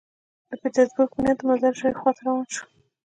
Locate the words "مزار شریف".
1.49-1.97